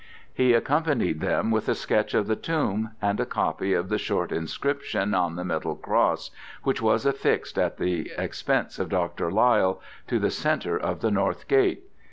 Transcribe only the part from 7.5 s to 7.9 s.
at